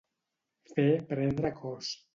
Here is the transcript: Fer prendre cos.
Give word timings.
Fer 0.71 0.87
prendre 1.13 1.57
cos. 1.63 1.97